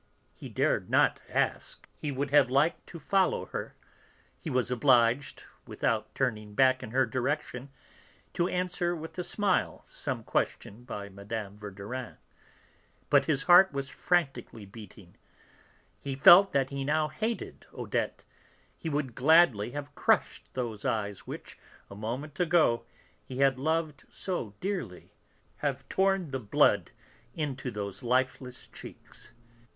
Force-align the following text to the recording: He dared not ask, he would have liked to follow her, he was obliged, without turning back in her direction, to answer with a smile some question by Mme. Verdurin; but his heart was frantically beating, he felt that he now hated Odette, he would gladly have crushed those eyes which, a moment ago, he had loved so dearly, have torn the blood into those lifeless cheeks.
He 0.33 0.49
dared 0.49 0.89
not 0.89 1.21
ask, 1.29 1.87
he 1.95 2.11
would 2.11 2.31
have 2.31 2.49
liked 2.49 2.87
to 2.87 2.97
follow 2.97 3.45
her, 3.45 3.75
he 4.35 4.49
was 4.49 4.71
obliged, 4.71 5.43
without 5.67 6.15
turning 6.15 6.55
back 6.55 6.81
in 6.81 6.89
her 6.89 7.05
direction, 7.05 7.69
to 8.33 8.47
answer 8.47 8.95
with 8.95 9.15
a 9.19 9.23
smile 9.23 9.83
some 9.85 10.23
question 10.23 10.85
by 10.85 11.07
Mme. 11.09 11.55
Verdurin; 11.55 12.17
but 13.11 13.25
his 13.25 13.43
heart 13.43 13.71
was 13.73 13.89
frantically 13.91 14.65
beating, 14.65 15.17
he 15.99 16.15
felt 16.15 16.51
that 16.51 16.71
he 16.71 16.83
now 16.83 17.07
hated 17.07 17.67
Odette, 17.71 18.23
he 18.75 18.89
would 18.89 19.13
gladly 19.13 19.69
have 19.69 19.93
crushed 19.93 20.51
those 20.55 20.83
eyes 20.83 21.27
which, 21.27 21.59
a 21.91 21.95
moment 21.95 22.39
ago, 22.39 22.83
he 23.23 23.37
had 23.37 23.59
loved 23.59 24.05
so 24.09 24.55
dearly, 24.59 25.13
have 25.57 25.87
torn 25.89 26.31
the 26.31 26.39
blood 26.39 26.89
into 27.35 27.69
those 27.69 28.01
lifeless 28.01 28.65
cheeks. 28.65 29.33